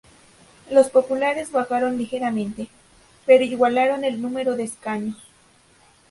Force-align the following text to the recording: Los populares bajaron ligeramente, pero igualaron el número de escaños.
Los 0.71 0.89
populares 0.89 1.51
bajaron 1.51 1.99
ligeramente, 1.99 2.69
pero 3.27 3.43
igualaron 3.45 4.03
el 4.03 4.19
número 4.19 4.55
de 4.55 4.63
escaños. 4.63 5.21